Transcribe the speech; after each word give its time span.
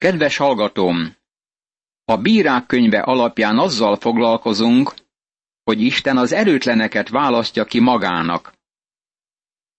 Kedves 0.00 0.36
hallgatóm! 0.36 1.16
A 2.04 2.16
bírák 2.16 2.66
könyve 2.66 3.00
alapján 3.00 3.58
azzal 3.58 3.96
foglalkozunk, 3.96 4.94
hogy 5.62 5.80
Isten 5.80 6.16
az 6.16 6.32
erőtleneket 6.32 7.08
választja 7.08 7.64
ki 7.64 7.80
magának. 7.80 8.52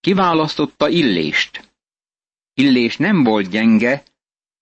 Kiválasztotta 0.00 0.88
Illést. 0.88 1.74
Illés 2.54 2.96
nem 2.96 3.22
volt 3.22 3.48
gyenge, 3.48 4.02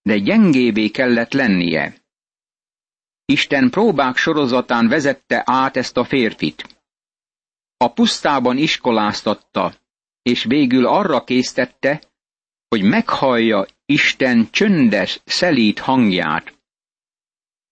de 0.03 0.19
gyengévé 0.19 0.89
kellett 0.89 1.33
lennie. 1.33 1.95
Isten 3.25 3.71
próbák 3.71 4.17
sorozatán 4.17 4.89
vezette 4.89 5.43
át 5.47 5.77
ezt 5.77 5.97
a 5.97 6.05
férfit. 6.05 6.83
A 7.77 7.93
pusztában 7.93 8.57
iskoláztatta, 8.57 9.75
és 10.23 10.45
végül 10.45 10.87
arra 10.87 11.25
késztette, 11.25 12.03
hogy 12.69 12.83
meghallja 12.83 13.67
Isten 13.91 14.51
csöndes, 14.51 15.21
szelíd 15.25 15.79
hangját. 15.79 16.59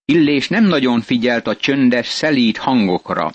Illés 0.05 0.49
nem 0.49 0.65
nagyon 0.65 1.01
figyelt 1.01 1.47
a 1.47 1.57
csöndes, 1.57 2.07
szelíd 2.07 2.57
hangokra. 2.57 3.33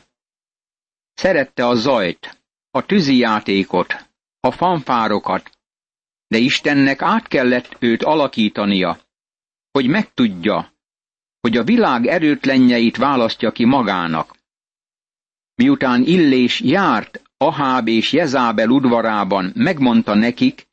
Szerette 1.13 1.67
a 1.67 1.75
zajt, 1.75 2.44
a 2.72 2.85
tűzijátékot, 2.85 4.09
a 4.39 4.52
fanfárokat, 4.52 5.58
de 6.27 6.38
Istennek 6.38 7.02
át 7.02 7.27
kellett 7.27 7.75
őt 7.80 8.03
alakítania, 8.03 9.00
hogy 9.72 9.88
megtudja, 9.88 10.73
hogy 11.39 11.58
a 11.58 11.63
világ 11.63 12.05
erőtlenjeit 12.05 12.97
választja 12.97 13.52
ki 13.52 13.66
magának. 13.66 14.38
Miután 15.55 16.03
Illés 16.03 16.59
járt 16.59 17.22
Aháb 17.38 17.88
és 17.88 18.11
Jezábel 18.11 18.70
udvarában, 18.70 19.52
megmondta 19.55 20.13
nekik, 20.16 20.72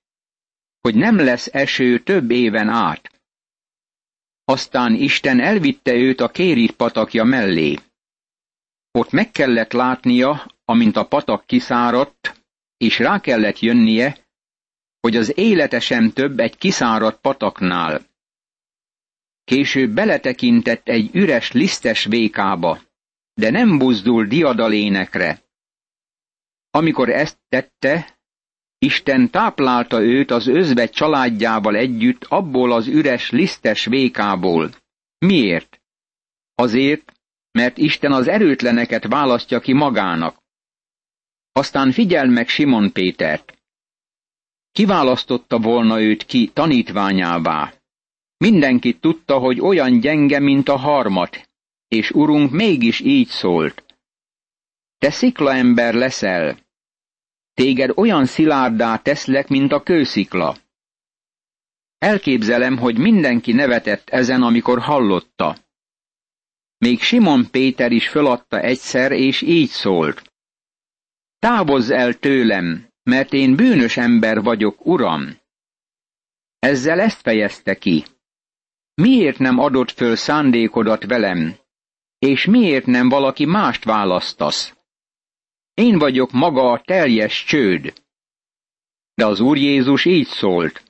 hogy 0.81 0.95
nem 0.95 1.17
lesz 1.17 1.49
eső 1.53 2.03
több 2.03 2.31
éven 2.31 2.69
át. 2.69 3.21
Aztán 4.45 4.95
Isten 4.95 5.41
elvitte 5.41 5.95
őt 5.95 6.21
a 6.21 6.29
Kérit 6.29 6.73
patakja 6.73 7.25
mellé. 7.25 7.79
Ott 8.91 9.11
meg 9.11 9.31
kellett 9.31 9.73
látnia, 9.73 10.47
amint 10.65 10.97
a 10.97 11.07
patak 11.07 11.47
kiszáradt, 11.47 12.45
és 12.77 12.99
rá 12.99 13.21
kellett 13.21 13.59
jönnie, 13.59 14.19
hogy 15.01 15.17
az 15.17 15.39
élete 15.39 15.81
sem 15.81 16.11
több 16.13 16.39
egy 16.39 16.57
kiszáradt 16.57 17.21
pataknál. 17.21 18.09
Később 19.45 19.91
beletekintett 19.91 20.89
egy 20.89 21.11
üres, 21.13 21.53
lisztes 21.53 22.05
vékába, 22.05 22.81
de 23.35 23.51
nem 23.51 23.79
buzdul 23.79 24.27
diadalénekre. 24.27 25.43
Amikor 26.71 27.09
ezt 27.09 27.39
tette, 27.49 28.20
Isten 28.83 29.31
táplálta 29.31 30.03
őt 30.03 30.31
az 30.31 30.47
özve 30.47 30.87
családjával 30.87 31.77
együtt 31.77 32.25
abból 32.25 32.73
az 32.73 32.87
üres, 32.87 33.31
lisztes 33.31 33.85
vékából. 33.85 34.71
Miért? 35.19 35.81
Azért, 36.55 37.13
mert 37.53 37.79
Isten 37.79 38.13
az 38.13 38.29
erőtleneket 38.29 39.07
választja 39.07 39.61
ki 39.61 39.73
magának. 39.73 40.43
Aztán 41.53 41.93
figyel 41.93 42.27
meg 42.27 42.49
Simon 42.49 42.93
Pétert. 42.93 43.59
Kiválasztotta 44.73 45.59
volna 45.59 46.01
őt 46.01 46.25
ki 46.25 46.51
tanítványává. 46.53 47.73
Mindenki 48.37 48.99
tudta, 48.99 49.39
hogy 49.39 49.61
olyan 49.61 50.01
gyenge, 50.01 50.39
mint 50.39 50.69
a 50.69 50.77
harmat, 50.77 51.51
és 51.89 52.11
urunk 52.11 52.51
mégis 52.51 53.01
így 53.01 53.29
szólt. 53.29 53.85
Te 54.99 55.11
sziklaember 55.11 55.95
leszel, 55.95 56.59
téged 57.55 57.91
olyan 57.95 58.27
szilárdá 58.27 58.97
teszlek, 58.97 59.49
mint 59.49 59.73
a 59.73 59.83
kőszikla. 59.83 60.57
Elképzelem, 61.99 62.77
hogy 62.79 62.99
mindenki 62.99 63.53
nevetett 63.53 64.09
ezen, 64.09 64.43
amikor 64.43 64.79
hallotta. 64.79 65.57
Még 66.79 67.01
Simon 67.01 67.51
Péter 67.51 67.93
is 67.93 68.09
föladta 68.09 68.61
egyszer, 68.61 69.13
és 69.13 69.41
így 69.41 69.69
szólt. 69.69 70.33
Távozz 71.39 71.91
el 71.91 72.15
tőlem, 72.15 72.89
mert 73.03 73.33
én 73.33 73.57
bűnös 73.57 73.97
ember 73.97 74.43
vagyok, 74.43 74.87
uram. 74.87 75.39
Ezzel 76.59 77.01
ezt 77.01 77.21
fejezte 77.21 77.75
ki. 77.75 78.05
Miért 78.95 79.39
nem 79.39 79.59
adott 79.59 79.91
föl 79.91 80.17
szándékodat 80.17 81.05
velem, 81.05 81.57
és 82.19 82.45
miért 82.45 82.87
nem 82.87 83.09
valaki 83.09 83.45
mást 83.45 83.85
választasz? 83.85 84.77
Én 85.81 85.99
vagyok 85.99 86.31
maga 86.33 86.71
a 86.71 86.81
teljes 86.81 87.45
csőd. 87.45 87.93
De 89.15 89.27
az 89.27 89.41
Úr 89.41 89.57
Jézus 89.57 90.05
így 90.05 90.27
szólt. 90.27 90.83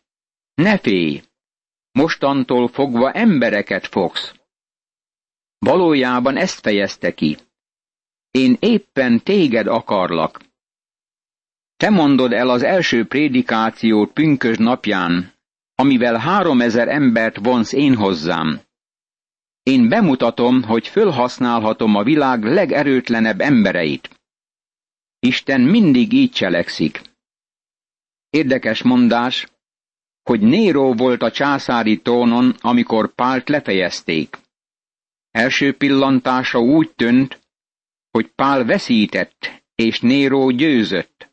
Ne 0.55 0.79
félj! 0.79 1.23
Mostantól 1.93 2.69
fogva 2.69 3.13
embereket 3.13 3.87
fogsz. 3.87 4.35
Valójában 5.59 6.37
ezt 6.37 6.61
fejezte 6.61 7.15
ki. 7.15 7.37
Én 8.31 8.57
éppen 8.61 9.23
téged 9.23 9.67
akarlak. 9.67 10.41
Te 11.77 11.91
mondod 11.91 12.33
el 12.33 12.51
az 12.51 12.63
első 12.63 13.07
prédikációt 13.07 14.13
pünkös 14.13 14.57
napján, 14.57 15.33
amivel 15.75 16.17
háromezer 16.17 16.89
embert 16.89 17.37
vonsz 17.37 17.73
én 17.73 17.95
hozzám. 17.95 18.61
Én 19.63 19.89
bemutatom, 19.89 20.63
hogy 20.63 20.89
fölhasználhatom 20.89 21.95
a 21.95 22.03
világ 22.03 22.45
legerőtlenebb 22.45 23.41
embereit. 23.41 24.20
Isten 25.21 25.61
mindig 25.61 26.13
így 26.13 26.31
cselekszik. 26.31 27.01
Érdekes 28.31 28.83
mondás, 28.83 29.47
hogy 30.23 30.41
Néró 30.41 30.95
volt 30.95 31.23
a 31.23 31.31
császári 31.31 32.01
trónon, 32.01 32.55
amikor 32.61 33.15
Pált 33.15 33.49
lefejezték. 33.49 34.39
Első 35.31 35.77
pillantása 35.77 36.59
úgy 36.59 36.91
tűnt, 36.91 37.41
hogy 38.11 38.27
Pál 38.35 38.65
veszített, 38.65 39.63
és 39.75 40.01
Néró 40.01 40.51
győzött. 40.51 41.31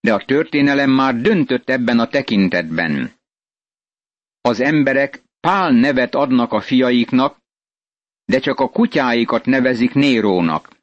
De 0.00 0.14
a 0.14 0.24
történelem 0.24 0.90
már 0.90 1.20
döntött 1.20 1.68
ebben 1.68 1.98
a 1.98 2.08
tekintetben. 2.08 3.12
Az 4.40 4.60
emberek 4.60 5.22
Pál 5.40 5.70
nevet 5.70 6.14
adnak 6.14 6.52
a 6.52 6.60
fiaiknak, 6.60 7.38
de 8.24 8.38
csak 8.38 8.60
a 8.60 8.68
kutyáikat 8.70 9.44
nevezik 9.44 9.94
Nérónak. 9.94 10.73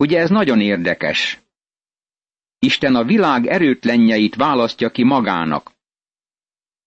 Ugye 0.00 0.18
ez 0.18 0.30
nagyon 0.30 0.60
érdekes. 0.60 1.42
Isten 2.58 2.94
a 2.94 3.04
világ 3.04 3.46
erőtlenjeit 3.46 4.34
választja 4.34 4.90
ki 4.90 5.02
magának. 5.02 5.72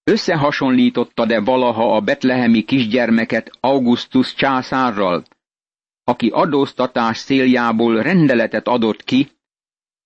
Összehasonlította-e 0.03 1.39
valaha 1.39 1.95
a 1.95 2.01
betlehemi 2.01 2.63
kisgyermeket 2.63 3.57
Augustus 3.59 4.33
császárral, 4.33 5.23
aki 6.03 6.29
adóztatás 6.29 7.21
céljából 7.21 8.01
rendeletet 8.01 8.67
adott 8.67 9.03
ki, 9.03 9.31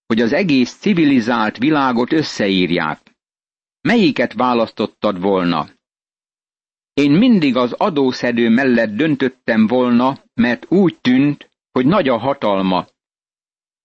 hogy 0.06 0.22
az 0.22 0.34
egész 0.34 0.78
civilizált 0.78 1.57
világot 1.57 2.12
összeírják. 2.12 3.16
Melyiket 3.81 4.34
választottad 4.34 5.22
volna? 5.22 5.69
Én 6.94 7.12
mindig 7.12 7.56
az 7.56 7.74
adószedő 7.74 8.50
mellett 8.50 8.95
döntöttem 8.95 9.68
volna, 9.68 10.24
mert 10.34 10.66
úgy 10.72 11.00
tűnt, 11.00 11.50
hogy 11.72 11.85
nagy 11.85 12.07
a 12.07 12.18
hatalma, 12.18 12.88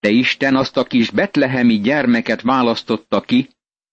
de 0.03 0.11
Isten 0.11 0.57
azt 0.57 0.77
a 0.77 0.85
kis 0.85 1.11
betlehemi 1.11 1.81
gyermeket 1.81 2.41
választotta 2.41 3.21
ki, 3.21 3.49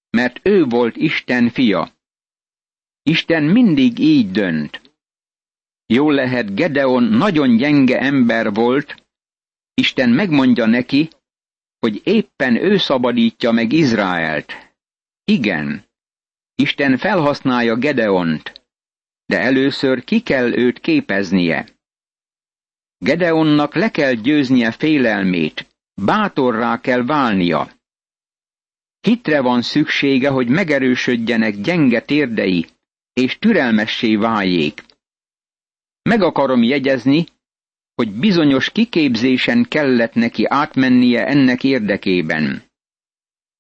mert 0.10 0.40
ő 0.44 0.64
volt 0.64 0.96
Isten 0.96 1.50
fia. 1.50 1.92
Isten 3.04 3.44
mindig 3.44 4.00
így 4.00 4.32
dönt. 4.32 4.82
Jól 5.86 6.14
lehet, 6.14 6.56
Gedeon 6.56 7.04
nagyon 7.04 7.56
gyenge 7.56 8.00
ember 8.00 8.54
volt, 8.54 9.06
Isten 9.74 10.10
megmondja 10.10 10.66
neki, 10.66 11.10
hogy 11.80 12.02
éppen 12.04 12.56
ő 12.56 12.78
szabadítja 12.78 13.52
meg 13.52 13.72
Izraelt. 13.72 14.54
Igen, 15.24 15.86
Isten 16.56 16.98
felhasználja 16.98 17.76
Gedeont, 17.76 18.68
de 19.26 19.40
először 19.40 20.04
ki 20.04 20.20
kell 20.20 20.54
őt 20.54 20.80
képeznie. 20.80 21.68
Gedeonnak 22.98 23.76
le 23.76 23.92
kell 23.92 24.14
győznie 24.14 24.72
félelmét, 24.72 25.68
Bátorrá 26.06 26.82
kell 26.82 27.06
válnia. 27.06 27.72
Hitre 29.02 29.42
van 29.42 29.62
szüksége, 29.62 30.30
hogy 30.30 30.48
megerősödjenek 30.48 31.62
gyenge 31.62 32.02
térdei, 32.02 32.68
és 33.14 33.38
türelmessé 33.38 34.16
váljék. 34.16 34.84
Meg 36.02 36.22
akarom 36.22 36.64
jegyezni, 36.64 37.26
hogy 37.96 38.12
bizonyos 38.12 38.70
kiképzésen 38.72 39.66
kellett 39.68 40.14
neki 40.14 40.46
átmennie 40.46 41.26
ennek 41.26 41.64
érdekében. 41.64 42.64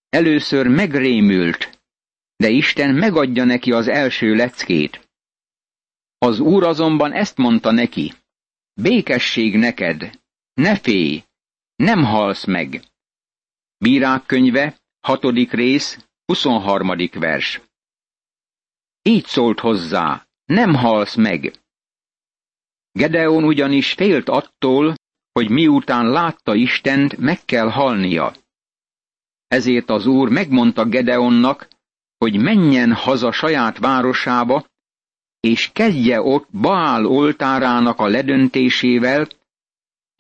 Először 0.10 0.68
megrémült, 0.68 1.80
de 2.36 2.50
Isten 2.50 2.96
megadja 2.96 3.44
neki 3.44 3.72
az 3.72 3.88
első 3.88 4.36
leckét. 4.36 5.10
Az 6.18 6.40
úr 6.40 6.64
azonban 6.64 7.12
ezt 7.12 7.38
mondta 7.38 7.72
neki, 7.72 8.14
békesség 8.74 9.58
neked, 9.58 10.20
ne 10.54 10.76
félj, 10.76 11.24
nem 11.80 12.04
halsz 12.04 12.46
meg. 12.46 12.84
Bírák 13.78 14.26
könyve, 14.26 14.78
hatodik 15.00 15.52
rész, 15.52 16.06
23. 16.26 16.92
vers. 17.14 17.62
Így 19.02 19.26
szólt 19.26 19.60
hozzá, 19.60 20.28
nem 20.46 20.74
halsz 20.74 21.16
meg. 21.16 21.60
Gedeon 22.92 23.44
ugyanis 23.44 23.94
félt 23.94 24.30
attól, 24.30 24.96
hogy 25.32 25.50
miután 25.50 26.10
látta 26.10 26.56
Istent, 26.56 27.18
meg 27.18 27.46
kell 27.46 27.70
halnia. 27.70 28.34
Ezért 29.48 29.90
az 29.90 30.06
úr 30.06 30.30
megmondta 30.30 30.86
Gedeonnak, 30.86 31.68
hogy 32.18 32.40
menjen 32.40 32.94
haza 32.94 33.32
saját 33.32 33.78
városába, 33.78 34.66
és 35.40 35.70
kezdje 35.74 36.22
ott 36.22 36.50
Baál 36.52 37.06
oltárának 37.06 38.00
a 38.00 38.08
ledöntésével, 38.08 39.28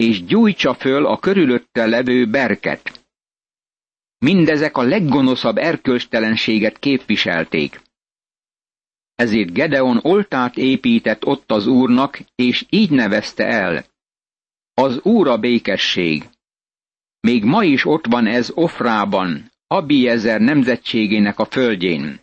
és 0.04 0.24
gyújtsa 0.24 0.74
föl 0.74 1.06
a 1.06 1.20
körülötte 1.20 1.86
levő 1.86 2.30
berket. 2.30 3.06
Mindezek 4.18 4.78
a 4.78 4.82
leggonoszabb 4.82 5.58
erkölcstelenséget 5.58 6.80
képviselték. 6.80 7.82
Ezért 9.16 9.54
Gedeon 9.54 10.00
oltát 10.02 10.58
épített 10.58 11.26
ott 11.26 11.52
az 11.52 11.68
úrnak, 11.68 12.20
és 12.36 12.66
így 12.70 12.90
nevezte 12.90 13.46
el. 13.46 13.86
Az 14.74 15.00
úr 15.02 15.28
a 15.28 15.38
békesség. 15.38 16.30
Még 17.20 17.44
ma 17.44 17.64
is 17.64 17.86
ott 17.86 18.06
van 18.06 18.26
ez 18.26 18.52
Ofrában, 18.54 19.52
Abiezer 19.68 20.42
nemzetségének 20.42 21.40
a 21.40 21.46
földjén. 21.46 22.20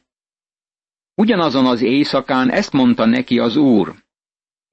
Ugyanazon 1.14 1.66
az 1.66 1.82
éjszakán 1.82 2.50
ezt 2.50 2.72
mondta 2.72 3.04
neki 3.04 3.38
az 3.38 3.56
úr. 3.56 3.94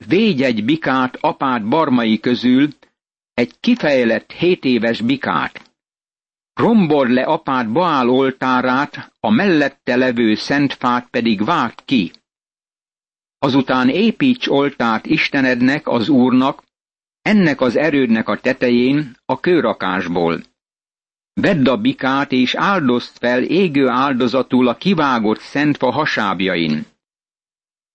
Védj 0.07 0.43
egy 0.43 0.65
bikát 0.65 1.17
apád 1.21 1.67
barmai 1.67 2.19
közül, 2.19 2.69
egy 3.33 3.59
kifejlett 3.59 4.31
hétéves 4.31 5.01
bikát. 5.01 5.71
Rombord 6.53 7.11
le 7.11 7.23
apád 7.23 7.71
Baál 7.71 8.09
oltárát, 8.09 9.11
a 9.19 9.29
mellette 9.29 9.95
levő 9.95 10.35
szentfát 10.35 11.07
pedig 11.09 11.43
vágd 11.43 11.85
ki. 11.85 12.11
Azután 13.39 13.89
építs 13.89 14.47
oltárt 14.47 15.05
Istenednek, 15.05 15.87
az 15.87 16.09
Úrnak, 16.09 16.63
ennek 17.21 17.61
az 17.61 17.75
erődnek 17.75 18.27
a 18.27 18.39
tetején, 18.39 19.17
a 19.25 19.39
kőrakásból. 19.39 20.41
Vedd 21.33 21.69
a 21.69 21.77
bikát 21.77 22.31
és 22.31 22.55
áldozd 22.55 23.17
fel 23.17 23.43
égő 23.43 23.87
áldozatul 23.87 24.67
a 24.67 24.75
kivágott 24.75 25.39
szentfa 25.39 25.91
hasábjain. 25.91 26.85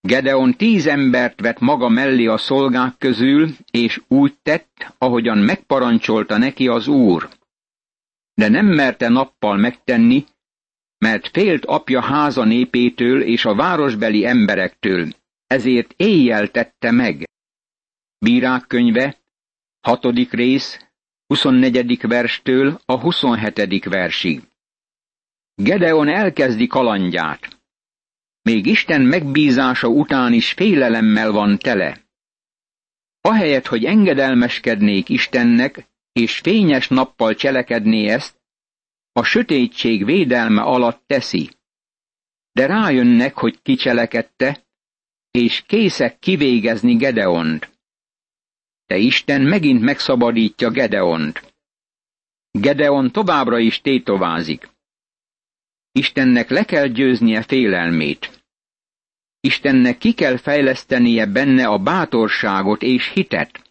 Gedeon 0.09 0.57
tíz 0.57 0.87
embert 0.87 1.41
vett 1.41 1.59
maga 1.59 1.89
mellé 1.89 2.27
a 2.27 2.37
szolgák 2.37 2.99
közül, 2.99 3.49
és 3.71 4.01
úgy 4.09 4.35
tett, 4.43 4.95
ahogyan 4.99 5.39
megparancsolta 5.39 6.37
neki 6.37 6.69
az 6.69 6.87
úr. 6.87 7.29
De 8.35 8.49
nem 8.49 8.67
merte 8.67 9.09
nappal 9.09 9.57
megtenni, 9.57 10.25
mert 10.99 11.29
félt 11.29 11.65
apja 11.65 12.01
háza 12.01 12.45
népétől 12.45 13.23
és 13.23 13.45
a 13.45 13.55
városbeli 13.55 14.27
emberektől, 14.27 15.09
ezért 15.47 15.95
éjjel 15.97 16.51
tette 16.51 16.91
meg. 16.91 17.29
Bírák 18.19 18.67
könyve, 18.67 19.17
hatodik 19.81 20.33
rész, 20.33 20.89
24. 21.27 22.01
verstől 22.01 22.81
a 22.85 23.01
27. 23.01 23.85
versig. 23.85 24.43
Gedeon 25.55 26.09
elkezdi 26.09 26.67
kalandját. 26.67 27.58
Még 28.49 28.67
Isten 28.67 29.01
megbízása 29.01 29.89
után 29.89 30.33
is 30.33 30.53
félelemmel 30.53 31.31
van 31.33 31.59
tele. 31.59 32.01
Ahelyett, 33.21 33.67
hogy 33.67 33.85
engedelmeskednék 33.85 35.09
Istennek, 35.09 35.89
és 36.13 36.39
fényes 36.39 36.89
nappal 36.89 37.35
cselekedné 37.35 38.09
ezt, 38.09 38.41
a 39.13 39.23
sötétség 39.23 40.05
védelme 40.05 40.63
alatt 40.63 41.03
teszi. 41.07 41.51
De 42.53 42.67
rájönnek, 42.67 43.35
hogy 43.35 43.63
kicselekedte, 43.63 44.67
és 45.31 45.63
készek 45.67 46.19
kivégezni 46.19 46.97
Gedeont 46.97 47.79
de 48.89 48.97
Isten 48.97 49.43
megint 49.43 49.81
megszabadítja 49.81 50.71
Gedeont. 50.71 51.55
Gedeon 52.51 53.13
továbbra 53.13 53.59
is 53.59 53.81
tétovázik. 53.81 54.69
Istennek 55.93 56.51
le 56.51 56.65
kell 56.65 56.87
győznie 56.87 57.43
félelmét. 57.43 58.38
Istennek 59.49 59.99
ki 59.99 60.13
kell 60.13 60.37
fejlesztenie 60.37 61.27
benne 61.27 61.67
a 61.67 61.79
bátorságot 61.79 62.83
és 62.83 63.11
hitet. 63.13 63.63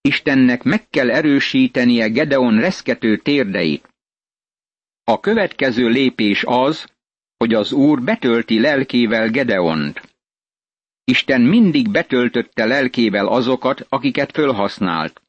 Istennek 0.00 0.62
meg 0.62 0.88
kell 0.88 1.10
erősítenie 1.10 2.08
Gedeon 2.08 2.60
reszkető 2.60 3.16
térdeit. 3.16 3.88
A 5.04 5.20
következő 5.20 5.88
lépés 5.88 6.42
az, 6.46 6.86
hogy 7.36 7.54
az 7.54 7.72
Úr 7.72 8.02
betölti 8.02 8.60
lelkével 8.60 9.28
Gedeont. 9.30 10.00
Isten 11.04 11.40
mindig 11.40 11.90
betöltötte 11.90 12.64
lelkével 12.64 13.26
azokat, 13.26 13.86
akiket 13.88 14.32
fölhasznált. 14.32 15.22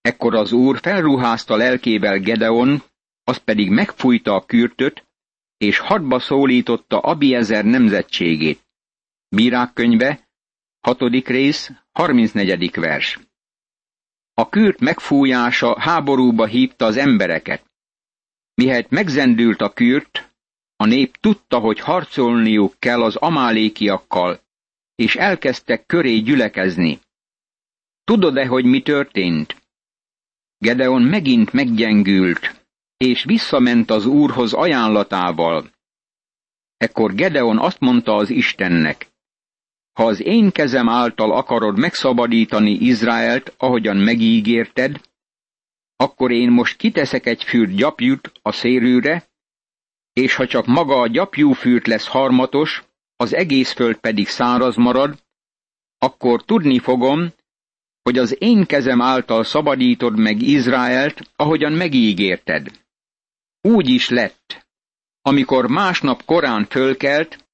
Ekkor 0.00 0.34
az 0.34 0.52
úr 0.52 0.78
felruházta 0.82 1.56
lelkével 1.56 2.18
Gedeon, 2.18 2.82
az 3.24 3.36
pedig 3.36 3.70
megfújta 3.70 4.34
a 4.34 4.44
kürtöt, 4.44 5.04
és 5.56 5.78
hadba 5.78 6.18
szólította 6.18 6.98
Abiezer 6.98 7.64
nemzetségét. 7.64 8.66
Bírák 9.28 9.72
könyve, 9.72 10.28
6. 10.80 11.00
rész, 11.26 11.70
34. 11.92 12.70
vers. 12.74 13.18
A 14.34 14.48
kürt 14.48 14.80
megfújása 14.80 15.80
háborúba 15.80 16.46
hívta 16.46 16.84
az 16.84 16.96
embereket. 16.96 17.70
Mihelyt 18.54 18.90
megzendült 18.90 19.60
a 19.60 19.72
kürt, 19.72 20.32
a 20.76 20.84
nép 20.84 21.16
tudta, 21.16 21.58
hogy 21.58 21.80
harcolniuk 21.80 22.74
kell 22.78 23.02
az 23.02 23.16
amálékiakkal, 23.16 24.40
és 24.94 25.16
elkezdtek 25.16 25.86
köré 25.86 26.18
gyülekezni. 26.18 27.00
Tudod-e, 28.04 28.46
hogy 28.46 28.64
mi 28.64 28.82
történt? 28.82 29.62
Gedeon 30.58 31.02
megint 31.02 31.52
meggyengült, 31.52 32.63
és 32.96 33.24
visszament 33.24 33.90
az 33.90 34.06
úrhoz 34.06 34.52
ajánlatával. 34.52 35.70
Ekkor 36.76 37.14
Gedeon 37.14 37.58
azt 37.58 37.80
mondta 37.80 38.14
az 38.14 38.30
Istennek, 38.30 39.12
ha 39.92 40.06
az 40.06 40.22
én 40.22 40.50
kezem 40.50 40.88
által 40.88 41.32
akarod 41.32 41.78
megszabadítani 41.78 42.70
Izraelt, 42.70 43.54
ahogyan 43.56 43.96
megígérted, 43.96 45.00
akkor 45.96 46.30
én 46.30 46.50
most 46.50 46.76
kiteszek 46.76 47.26
egy 47.26 47.44
fürt 47.44 47.74
gyapjút 47.74 48.32
a 48.42 48.52
szérűre, 48.52 49.28
és 50.12 50.34
ha 50.34 50.46
csak 50.46 50.66
maga 50.66 51.00
a 51.00 51.06
gyapjúfűrt 51.06 51.86
lesz 51.86 52.06
harmatos, 52.06 52.84
az 53.16 53.34
egész 53.34 53.72
föld 53.72 53.96
pedig 53.96 54.28
száraz 54.28 54.76
marad, 54.76 55.22
akkor 55.98 56.44
tudni 56.44 56.78
fogom, 56.78 57.32
hogy 58.02 58.18
az 58.18 58.36
én 58.38 58.66
kezem 58.66 59.00
által 59.00 59.44
szabadítod 59.44 60.18
meg 60.18 60.42
Izraelt, 60.42 61.30
ahogyan 61.36 61.72
megígérted. 61.72 62.83
Úgy 63.66 63.88
is 63.88 64.08
lett, 64.08 64.66
amikor 65.22 65.66
másnap 65.66 66.24
korán 66.24 66.66
fölkelt, 66.66 67.46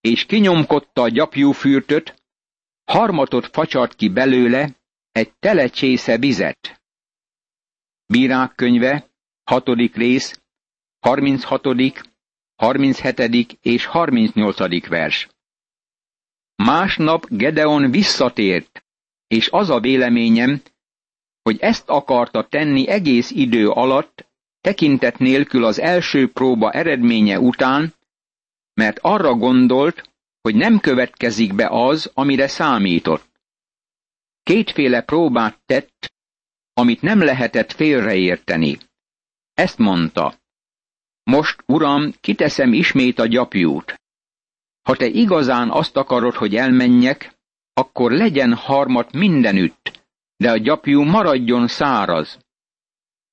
és 0.00 0.24
kinyomkodta 0.24 1.02
a 1.02 1.08
gyapjú 1.08 1.52
fürtöt, 1.52 2.22
harmatot 2.84 3.46
facsart 3.46 3.94
ki 3.94 4.08
belőle, 4.08 4.76
egy 5.12 5.32
tele 5.38 5.68
csésze 5.68 6.18
vizet. 6.18 6.82
Bírák 8.06 8.54
könyve, 8.54 9.10
hatodik 9.44 9.96
rész, 9.96 10.40
36., 11.00 11.66
37. 12.56 13.58
és 13.60 13.86
38. 13.86 14.88
vers. 14.88 15.28
Másnap 16.54 17.26
Gedeon 17.28 17.90
visszatért, 17.90 18.84
és 19.26 19.48
az 19.50 19.70
a 19.70 19.80
véleményem, 19.80 20.62
hogy 21.42 21.60
ezt 21.60 21.88
akarta 21.88 22.48
tenni 22.48 22.88
egész 22.88 23.30
idő 23.30 23.68
alatt, 23.68 24.25
tekintet 24.66 25.18
nélkül 25.18 25.64
az 25.64 25.80
első 25.80 26.30
próba 26.32 26.70
eredménye 26.70 27.40
után, 27.40 27.94
mert 28.74 28.98
arra 28.98 29.34
gondolt, 29.34 30.10
hogy 30.40 30.54
nem 30.54 30.80
következik 30.80 31.54
be 31.54 31.68
az, 31.70 32.10
amire 32.14 32.48
számított. 32.48 33.28
Kétféle 34.42 35.00
próbát 35.00 35.58
tett, 35.66 36.12
amit 36.72 37.02
nem 37.02 37.22
lehetett 37.22 37.72
félreérteni. 37.72 38.78
Ezt 39.54 39.78
mondta, 39.78 40.34
most, 41.22 41.62
uram, 41.66 42.12
kiteszem 42.20 42.72
ismét 42.72 43.18
a 43.18 43.26
gyapjút. 43.26 43.94
Ha 44.82 44.96
te 44.96 45.06
igazán 45.06 45.70
azt 45.70 45.96
akarod, 45.96 46.34
hogy 46.34 46.56
elmenjek, 46.56 47.34
akkor 47.72 48.12
legyen 48.12 48.54
harmat 48.54 49.12
mindenütt, 49.12 50.04
de 50.36 50.50
a 50.50 50.56
gyapjú 50.56 51.02
maradjon 51.02 51.66
száraz. 51.68 52.45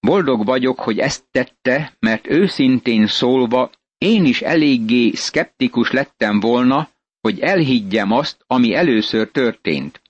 Boldog 0.07 0.45
vagyok, 0.45 0.79
hogy 0.79 0.99
ezt 0.99 1.23
tette, 1.31 1.95
mert 1.99 2.27
őszintén 2.27 3.07
szólva 3.07 3.71
én 3.97 4.25
is 4.25 4.41
eléggé 4.41 5.11
szkeptikus 5.11 5.91
lettem 5.91 6.39
volna, 6.39 6.89
hogy 7.21 7.39
elhiggyem 7.39 8.11
azt, 8.11 8.43
ami 8.47 8.73
először 8.73 9.31
történt. 9.31 10.01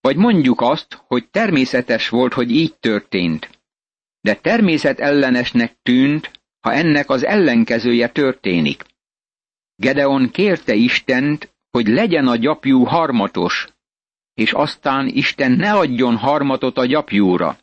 Vagy 0.00 0.16
mondjuk 0.16 0.60
azt, 0.60 1.02
hogy 1.06 1.28
természetes 1.28 2.08
volt, 2.08 2.32
hogy 2.32 2.50
így 2.50 2.74
történt. 2.74 3.50
De 4.20 4.34
természetellenesnek 4.34 5.76
tűnt, 5.82 6.30
ha 6.60 6.72
ennek 6.72 7.10
az 7.10 7.24
ellenkezője 7.24 8.08
történik. 8.08 8.84
Gedeon 9.76 10.30
kérte 10.30 10.74
Istent, 10.74 11.54
hogy 11.70 11.86
legyen 11.86 12.26
a 12.26 12.36
gyapjú 12.36 12.84
harmatos, 12.84 13.68
és 14.34 14.52
aztán 14.52 15.08
Isten 15.08 15.52
ne 15.52 15.72
adjon 15.72 16.16
harmatot 16.16 16.78
a 16.78 16.86
gyapjúra. 16.86 17.58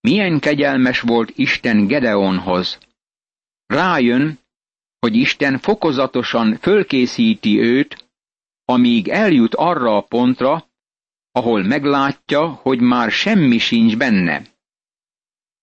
Milyen 0.00 0.38
kegyelmes 0.38 1.00
volt 1.00 1.30
Isten 1.34 1.86
Gedeonhoz. 1.86 2.78
Rájön, 3.66 4.38
hogy 4.98 5.16
Isten 5.16 5.58
fokozatosan 5.58 6.56
fölkészíti 6.56 7.60
őt, 7.60 8.10
amíg 8.64 9.08
eljut 9.08 9.54
arra 9.54 9.96
a 9.96 10.00
pontra, 10.00 10.66
ahol 11.32 11.62
meglátja, 11.62 12.48
hogy 12.48 12.80
már 12.80 13.10
semmi 13.10 13.58
sincs 13.58 13.96
benne. 13.96 14.42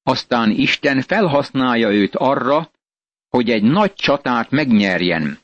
Aztán 0.04 0.51
Isten 0.51 1.01
felhasználja 1.01 1.92
őt 1.92 2.15
arra, 2.15 2.72
hogy 3.30 3.50
egy 3.50 3.63
nagy 3.63 3.94
csatát 3.94 4.50
megnyerjen. 4.50 5.39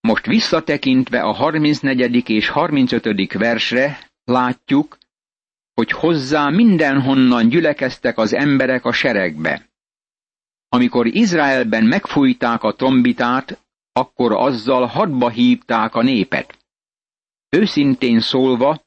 Most 0.00 0.26
visszatekintve 0.26 1.20
a 1.20 1.32
34. 1.32 2.28
és 2.28 2.48
35. 2.48 3.32
versre 3.32 4.10
látjuk, 4.24 4.97
hogy 5.78 5.90
hozzá 5.90 6.48
mindenhonnan 6.48 7.48
gyülekeztek 7.48 8.18
az 8.18 8.34
emberek 8.34 8.84
a 8.84 8.92
seregbe. 8.92 9.70
Amikor 10.68 11.06
Izraelben 11.06 11.84
megfújták 11.84 12.62
a 12.62 12.74
trombitát, 12.74 13.64
akkor 13.92 14.32
azzal 14.32 14.86
hadba 14.86 15.28
hívták 15.28 15.94
a 15.94 16.02
népet. 16.02 16.58
Őszintén 17.48 18.20
szólva, 18.20 18.82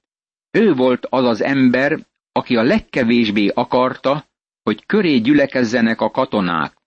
ő 0.52 0.74
volt 0.74 1.06
az 1.10 1.26
az 1.26 1.42
ember, 1.42 2.00
aki 2.32 2.56
a 2.56 2.64
legkevésbé 2.64 3.48
akarta, 3.48 4.26
hogy 4.64 4.86
köré 4.86 5.18
gyülekezzenek 5.18 6.02
a 6.02 6.12
katonák. 6.12 6.78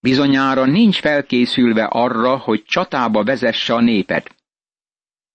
Bizonyára 0.00 0.64
nincs 0.64 1.00
felkészülve 1.00 1.84
arra, 1.84 2.36
hogy 2.36 2.62
csatába 2.64 3.24
vezesse 3.24 3.74
a 3.74 3.80
népet. 3.80 4.34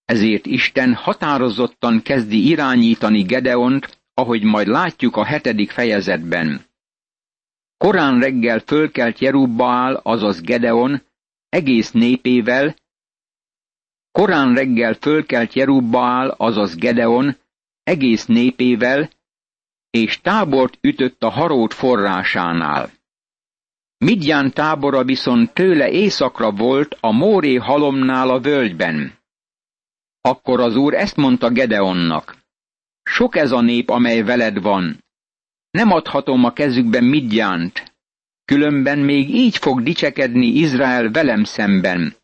Ezért 0.05 0.45
Isten 0.45 0.93
határozottan 0.93 2.01
kezdi 2.01 2.47
irányítani 2.47 3.21
Gedeont, 3.21 4.01
ahogy 4.13 4.43
majd 4.43 4.67
látjuk 4.67 5.15
a 5.15 5.25
hetedik 5.25 5.71
fejezetben. 5.71 6.65
Korán 7.77 8.19
reggel 8.19 8.59
fölkelt 8.59 9.19
Jerubbaál, 9.19 9.95
azaz 9.95 10.41
Gedeon, 10.41 11.01
egész 11.49 11.91
népével, 11.91 12.75
korán 14.11 14.55
reggel 14.55 14.93
fölkelt 14.93 15.53
Jerubbaál, 15.53 16.29
azaz 16.29 16.75
Gedeon, 16.75 17.37
egész 17.83 18.25
népével, 18.25 19.09
és 19.89 20.21
tábort 20.21 20.77
ütött 20.81 21.23
a 21.23 21.29
harót 21.29 21.73
forrásánál. 21.73 22.89
Midján 23.97 24.51
tábora 24.51 25.03
viszont 25.03 25.53
tőle 25.53 25.89
északra 25.89 26.51
volt 26.51 26.97
a 26.99 27.11
Móré 27.11 27.55
halomnál 27.55 28.29
a 28.29 28.39
völgyben. 28.39 29.19
Akkor 30.21 30.59
az 30.59 30.75
úr 30.75 30.93
ezt 30.93 31.15
mondta 31.15 31.49
Gedeonnak. 31.49 32.37
Sok 33.03 33.35
ez 33.35 33.51
a 33.51 33.61
nép, 33.61 33.89
amely 33.89 34.21
veled 34.21 34.61
van. 34.61 35.03
Nem 35.69 35.91
adhatom 35.91 36.43
a 36.43 36.53
kezükbe 36.53 37.01
Midjánt, 37.01 37.93
különben 38.45 38.99
még 38.99 39.29
így 39.29 39.57
fog 39.57 39.83
dicsekedni 39.83 40.45
Izrael 40.45 41.11
velem 41.11 41.43
szemben. 41.43 42.15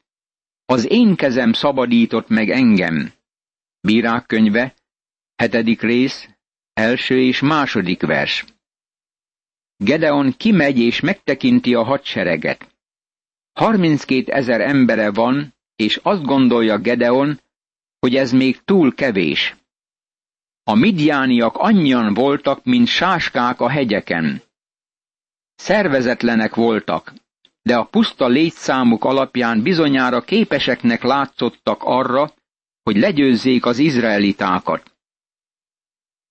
Az 0.66 0.92
én 0.92 1.16
kezem 1.16 1.54
szabadított 1.54 2.27
meg 2.27 2.50
engem. 2.50 3.12
Bírák 3.80 4.25
könyve, 4.25 4.75
hetedik 5.36 5.82
rész, 5.82 6.30
első 6.74 7.20
és 7.20 7.39
második 7.39 8.01
vers. 8.01 8.46
Gedeon 9.77 10.34
kimegy 10.38 10.80
és 10.80 11.00
megtekinti 11.00 11.74
a 11.74 11.84
hadsereget. 11.84 12.75
32 13.54 14.32
ezer 14.32 14.62
embere 14.62 15.12
van, 15.12 15.56
és 15.75 16.00
azt 16.04 16.24
gondolja 16.24 16.77
Gedeon, 16.77 17.39
hogy 18.00 18.16
ez 18.16 18.32
még 18.32 18.63
túl 18.63 18.94
kevés. 18.94 19.56
A 20.63 20.75
midjániak 20.75 21.56
annyian 21.56 22.13
voltak, 22.13 22.63
mint 22.63 22.88
sáskák 22.88 23.60
a 23.60 23.70
hegyeken. 23.70 24.42
Szervezetlenek 25.56 26.56
voltak, 26.56 27.13
de 27.62 27.77
a 27.77 27.86
puszta 27.86 28.27
létszámuk 28.27 29.04
alapján 29.04 29.62
bizonyára 29.62 30.22
képeseknek 30.22 31.04
látszottak 31.04 31.84
arra, 31.84 32.34
hogy 32.84 32.98
legyőzzék 32.98 33.66
az 33.66 33.77
izraelitákat. 33.77 34.98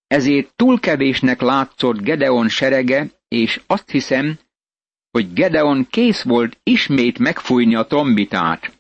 Ezért 0.07 0.55
túl 0.55 0.81
kevésnek 0.81 1.41
látszott 1.41 2.01
Gedeon 2.01 2.49
serege, 2.49 3.11
és 3.29 3.61
azt 3.67 3.91
hiszem, 3.91 4.39
hogy 5.11 5.33
Gedeon 5.33 5.87
kész 5.91 6.23
volt 6.23 6.59
ismét 6.63 7.19
megfújni 7.19 7.75
a 7.75 7.87
trombitát. 7.87 8.76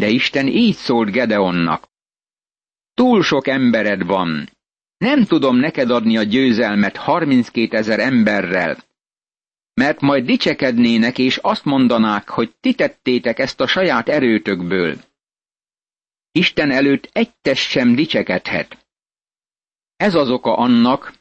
De 0.00 0.08
Isten 0.08 0.46
így 0.46 0.74
szólt 0.74 1.10
Gedeonnak. 1.10 1.88
Túl 2.94 3.22
sok 3.22 3.46
embered 3.46 4.04
van. 4.04 4.50
Nem 4.96 5.24
tudom 5.24 5.56
neked 5.56 5.90
adni 5.90 6.16
a 6.16 6.22
győzelmet 6.22 6.96
32 6.96 7.76
ezer 7.76 7.98
emberrel, 7.98 8.84
mert 9.74 10.00
majd 10.00 10.24
dicsekednének, 10.24 11.18
és 11.18 11.36
azt 11.36 11.64
mondanák, 11.64 12.28
hogy 12.28 12.54
ti 12.60 12.74
tettétek 12.74 13.38
ezt 13.38 13.60
a 13.60 13.66
saját 13.66 14.08
erőtökből. 14.08 14.96
Isten 16.32 16.70
előtt 16.70 17.08
egy 17.12 17.30
test 17.42 17.68
sem 17.68 17.94
dicsekedhet. 17.94 18.86
Ez 19.96 20.14
az 20.14 20.30
oka 20.30 20.56
annak, 20.56 21.14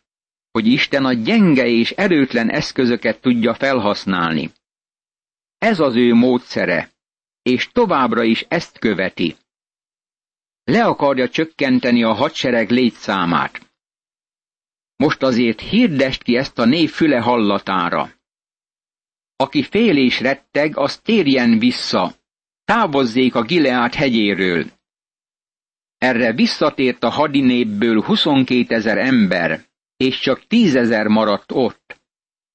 hogy 0.51 0.67
Isten 0.67 1.05
a 1.05 1.13
gyenge 1.13 1.65
és 1.65 1.91
erőtlen 1.91 2.49
eszközöket 2.49 3.21
tudja 3.21 3.53
felhasználni. 3.53 4.51
Ez 5.57 5.79
az 5.79 5.95
ő 5.95 6.13
módszere, 6.13 6.91
és 7.41 7.69
továbbra 7.71 8.23
is 8.23 8.45
ezt 8.47 8.79
követi. 8.79 9.35
Le 10.63 10.85
akarja 10.85 11.29
csökkenteni 11.29 12.03
a 12.03 12.13
hadsereg 12.13 12.69
létszámát. 12.69 13.71
Most 14.95 15.21
azért 15.21 15.59
hirdest 15.59 16.23
ki 16.23 16.35
ezt 16.35 16.59
a 16.59 16.65
név 16.65 16.91
füle 16.91 17.19
hallatára. 17.19 18.11
Aki 19.35 19.63
fél 19.63 19.97
és 19.97 20.19
retteg, 20.19 20.77
az 20.77 20.99
térjen 20.99 21.59
vissza, 21.59 22.13
távozzék 22.65 23.35
a 23.35 23.41
Gileát 23.41 23.93
hegyéről. 23.93 24.65
Erre 25.97 26.33
visszatért 26.33 27.03
a 27.03 27.09
hadinépből 27.09 28.01
22 28.01 28.75
ezer 28.75 28.97
ember, 28.97 29.65
és 29.97 30.19
csak 30.19 30.47
tízezer 30.47 31.07
maradt 31.07 31.51
ott. 31.51 32.01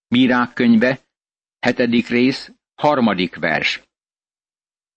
Bírák 0.09 0.53
könyve, 0.53 1.01
hetedik 1.59 2.09
rész, 2.09 2.53
harmadik 2.75 3.37
vers. 3.37 3.83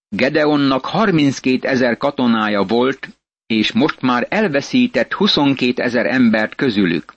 Gedeonnak 0.09 0.85
32 0.85 1.67
ezer 1.67 1.97
katonája 1.97 2.63
volt, 2.63 3.07
és 3.45 3.71
most 3.71 4.01
már 4.01 4.27
elveszített 4.29 5.13
22 5.13 5.81
ezer 5.81 6.05
embert 6.05 6.55
közülük. 6.55 7.13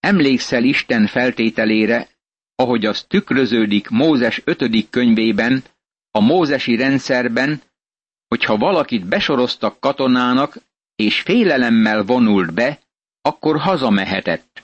Emlékszel 0.00 0.64
Isten 0.64 1.06
feltételére, 1.06 2.08
ahogy 2.54 2.86
az 2.86 3.04
tükröződik 3.04 3.88
Mózes 3.88 4.42
ötödik 4.44 4.90
könyvében, 4.90 5.62
a 6.10 6.20
mózesi 6.20 6.76
rendszerben, 6.76 7.62
hogyha 8.28 8.56
valakit 8.56 9.06
besoroztak 9.06 9.80
katonának, 9.80 10.56
és 10.96 11.20
félelemmel 11.20 12.02
vonult 12.04 12.54
be, 12.54 12.78
akkor 13.22 13.58
hazamehetett. 13.58 14.62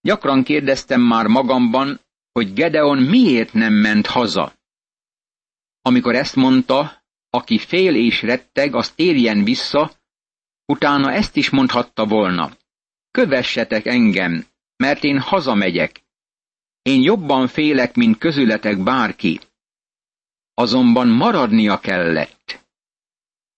Gyakran 0.00 0.42
kérdeztem 0.42 1.00
már 1.00 1.26
magamban, 1.26 2.00
hogy 2.32 2.52
Gedeon 2.52 2.98
miért 2.98 3.52
nem 3.52 3.72
ment 3.72 4.06
haza. 4.06 4.57
Amikor 5.88 6.14
ezt 6.14 6.36
mondta, 6.36 7.02
aki 7.30 7.58
fél 7.58 7.94
és 7.94 8.22
retteg, 8.22 8.74
az 8.74 8.90
térjen 8.90 9.44
vissza, 9.44 9.92
utána 10.66 11.12
ezt 11.12 11.36
is 11.36 11.50
mondhatta 11.50 12.06
volna. 12.06 12.56
Kövessetek 13.10 13.86
engem, 13.86 14.46
mert 14.76 15.04
én 15.04 15.20
hazamegyek. 15.20 16.02
Én 16.82 17.02
jobban 17.02 17.46
félek, 17.46 17.94
mint 17.94 18.18
közületek 18.18 18.82
bárki. 18.82 19.40
Azonban 20.54 21.08
maradnia 21.08 21.78
kellett. 21.78 22.66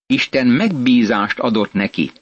Isten 0.07 0.47
megbízást 0.47 1.39
adott 1.39 1.73
neki. 1.73 2.13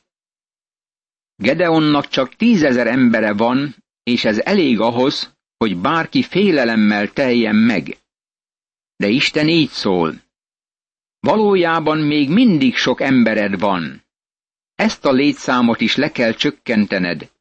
Gedeonnak 1.37 2.09
csak 2.09 2.35
tízezer 2.35 2.87
embere 2.87 3.33
van, 3.33 3.75
és 4.03 4.25
ez 4.25 4.39
elég 4.39 4.81
ahhoz, 4.81 5.37
hogy 5.57 5.77
bárki 5.77 6.23
félelemmel 6.23 7.13
teljen 7.13 7.57
meg. 7.57 7.97
De 8.99 9.09
Isten 9.09 9.49
így 9.49 9.71
szól. 9.71 10.23
Valójában 11.21 11.99
még 11.99 12.31
mindig 12.31 12.77
sok 12.77 13.01
embered 13.01 13.59
van. 13.59 14.05
Ezt 14.75 15.05
a 15.05 15.13
létszámot 15.13 15.81
is 15.81 15.97
le 15.97 16.11
kell 16.11 16.33
csökkentened, 16.33 17.33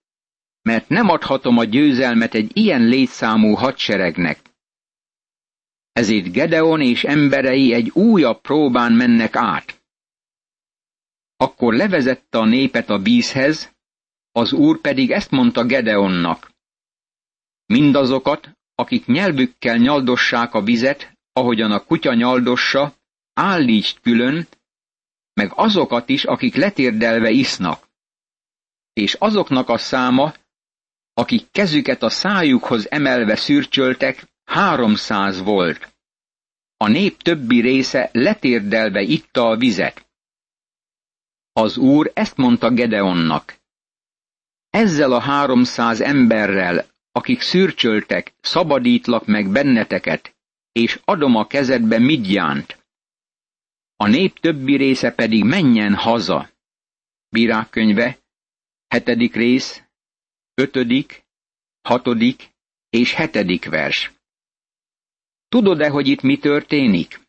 mert 0.61 0.89
nem 0.89 1.09
adhatom 1.09 1.57
a 1.57 1.63
győzelmet 1.63 2.33
egy 2.33 2.51
ilyen 2.53 2.81
létszámú 2.81 3.53
hadseregnek. 3.53 4.39
Ezért 5.91 6.31
Gedeon 6.31 6.81
és 6.81 7.03
emberei 7.03 7.73
egy 7.73 7.89
újabb 7.89 8.41
próbán 8.41 8.93
mennek 8.93 9.35
át. 9.35 9.81
Akkor 11.37 11.73
levezette 11.73 12.37
a 12.37 12.45
népet 12.45 12.89
a 12.89 12.99
vízhez, 12.99 13.75
az 14.31 14.53
úr 14.53 14.81
pedig 14.81 15.11
ezt 15.11 15.31
mondta 15.31 15.65
Gedeonnak. 15.65 16.51
Mindazokat, 17.65 18.57
akik 18.75 19.05
nyelvükkel 19.05 19.77
nyaldossák 19.77 20.53
a 20.53 20.61
vizet, 20.61 21.16
ahogyan 21.37 21.71
a 21.71 21.79
kutya 21.79 22.13
nyaldossa, 22.13 22.93
állítsd 23.33 23.99
külön, 24.01 24.47
meg 25.33 25.51
azokat 25.55 26.09
is, 26.09 26.23
akik 26.23 26.55
letérdelve 26.55 27.29
isznak. 27.29 27.87
És 28.93 29.13
azoknak 29.13 29.69
a 29.69 29.77
száma, 29.77 30.33
akik 31.13 31.51
kezüket 31.51 32.03
a 32.03 32.09
szájukhoz 32.09 32.91
emelve 32.91 33.35
szürcsöltek, 33.35 34.27
háromszáz 34.43 35.41
volt. 35.41 35.95
A 36.77 36.87
nép 36.87 37.21
többi 37.21 37.61
része 37.61 38.09
letérdelve 38.11 39.01
itta 39.01 39.47
a 39.47 39.57
vizet. 39.57 40.05
Az 41.53 41.77
úr 41.77 42.11
ezt 42.13 42.37
mondta 42.37 42.69
Gedeonnak. 42.69 43.55
Ezzel 44.69 45.11
a 45.11 45.19
háromszáz 45.19 46.01
emberrel, 46.01 46.85
akik 47.11 47.41
szürcsöltek, 47.41 48.33
szabadítlak 48.41 49.25
meg 49.25 49.51
benneteket, 49.51 50.36
és 50.77 50.99
adom 51.05 51.35
a 51.35 51.47
kezedbe 51.47 51.99
Midjánt. 51.99 52.85
A 53.95 54.07
nép 54.07 54.39
többi 54.39 54.75
része 54.75 55.11
pedig 55.11 55.43
menjen 55.43 55.95
haza. 55.95 56.49
Bírák 57.29 57.69
könyve, 57.69 58.17
hetedik 58.87 59.35
rész, 59.35 59.83
ötödik, 60.53 61.25
hatodik 61.81 62.49
és 62.89 63.13
hetedik 63.13 63.65
vers. 63.69 64.11
Tudod-e, 65.47 65.89
hogy 65.89 66.07
itt 66.07 66.21
mi 66.21 66.37
történik? 66.37 67.19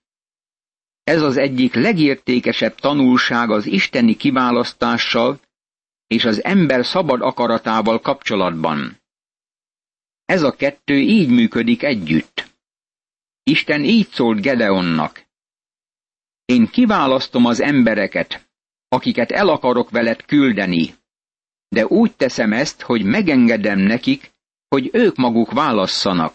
Ez 1.04 1.22
az 1.22 1.36
egyik 1.36 1.74
legértékesebb 1.74 2.74
tanulság 2.74 3.50
az 3.50 3.66
isteni 3.66 4.16
kiválasztással 4.16 5.40
és 6.06 6.24
az 6.24 6.44
ember 6.44 6.84
szabad 6.86 7.20
akaratával 7.22 8.00
kapcsolatban. 8.00 9.00
Ez 10.24 10.42
a 10.42 10.52
kettő 10.52 10.98
így 10.98 11.28
működik 11.28 11.82
együtt. 11.82 12.47
Isten 13.48 13.84
így 13.84 14.08
szólt 14.08 14.40
Gedeonnak. 14.40 15.26
Én 16.44 16.66
kiválasztom 16.66 17.44
az 17.44 17.60
embereket, 17.60 18.48
akiket 18.88 19.30
el 19.30 19.48
akarok 19.48 19.90
veled 19.90 20.24
küldeni, 20.24 20.94
de 21.68 21.86
úgy 21.86 22.16
teszem 22.16 22.52
ezt, 22.52 22.80
hogy 22.80 23.04
megengedem 23.04 23.78
nekik, 23.78 24.30
hogy 24.68 24.90
ők 24.92 25.16
maguk 25.16 25.52
válasszanak. 25.52 26.34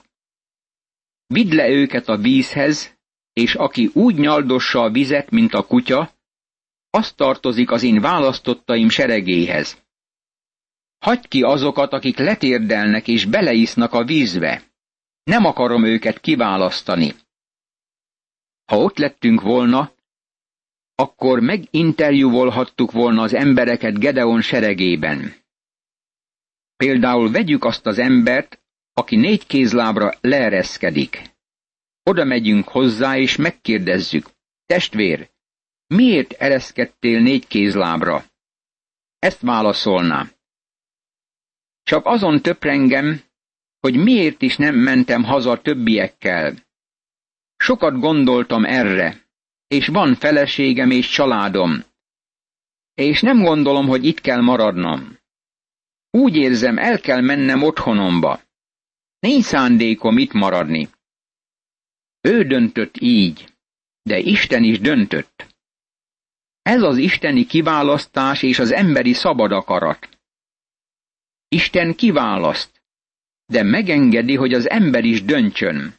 Vidd 1.25 1.55
le 1.55 1.69
őket 1.69 2.07
a 2.07 2.17
vízhez, 2.17 2.97
és 3.33 3.55
aki 3.55 3.89
úgy 3.93 4.15
nyaldossa 4.15 4.81
a 4.81 4.91
vizet, 4.91 5.29
mint 5.29 5.53
a 5.53 5.67
kutya, 5.67 6.11
az 6.89 7.11
tartozik 7.11 7.71
az 7.71 7.83
én 7.83 8.01
választottaim 8.01 8.89
seregéhez. 8.89 9.83
Hagy 10.99 11.27
ki 11.27 11.41
azokat, 11.41 11.93
akik 11.93 12.17
letérdelnek 12.17 13.07
és 13.07 13.25
beleisznak 13.25 13.93
a 13.93 14.03
vízbe. 14.03 14.72
Nem 15.23 15.45
akarom 15.45 15.83
őket 15.83 16.19
kiválasztani. 16.19 17.15
Ha 18.65 18.77
ott 18.77 18.97
lettünk 18.97 19.41
volna, 19.41 19.91
akkor 20.95 21.39
meginterjúvolhattuk 21.39 22.91
volna 22.91 23.21
az 23.21 23.33
embereket 23.33 23.99
Gedeon 23.99 24.41
seregében. 24.41 25.33
Például 26.75 27.31
vegyük 27.31 27.63
azt 27.63 27.85
az 27.85 27.97
embert, 27.97 28.61
aki 28.93 29.15
négy 29.15 29.45
kézlábra 29.45 30.13
leereszkedik. 30.21 31.21
Oda 32.03 32.23
megyünk 32.23 32.67
hozzá, 32.67 33.17
és 33.17 33.35
megkérdezzük, 33.35 34.29
testvér, 34.65 35.29
miért 35.87 36.31
ereszkedtél 36.31 37.19
négy 37.21 37.47
kézlábra? 37.47 38.25
Ezt 39.19 39.41
válaszolná. 39.41 40.27
Csak 41.83 42.05
azon 42.05 42.41
töprengem, 42.41 43.21
hogy 43.83 43.95
miért 43.95 44.41
is 44.41 44.57
nem 44.57 44.75
mentem 44.75 45.23
haza 45.23 45.61
többiekkel. 45.61 46.55
Sokat 47.57 47.99
gondoltam 47.99 48.65
erre, 48.65 49.25
és 49.67 49.87
van 49.87 50.15
feleségem 50.15 50.91
és 50.91 51.09
családom. 51.09 51.83
És 52.93 53.21
nem 53.21 53.43
gondolom, 53.43 53.87
hogy 53.87 54.05
itt 54.05 54.21
kell 54.21 54.41
maradnom. 54.41 55.17
Úgy 56.09 56.35
érzem, 56.35 56.77
el 56.77 56.99
kell 56.99 57.21
mennem 57.21 57.63
otthonomba. 57.63 58.41
Nincs 59.19 59.43
szándékom 59.43 60.17
itt 60.17 60.33
maradni. 60.33 60.89
Ő 62.21 62.43
döntött 62.43 62.97
így, 62.97 63.53
de 64.01 64.17
Isten 64.19 64.63
is 64.63 64.79
döntött. 64.79 65.47
Ez 66.61 66.81
az 66.81 66.97
isteni 66.97 67.45
kiválasztás 67.45 68.43
és 68.43 68.59
az 68.59 68.71
emberi 68.71 69.13
szabad 69.13 69.51
akarat. 69.51 70.09
Isten 71.47 71.95
kiválaszt, 71.95 72.72
de 73.45 73.63
megengedi, 73.63 74.35
hogy 74.35 74.53
az 74.53 74.69
ember 74.69 75.03
is 75.03 75.23
döntsön. 75.23 75.95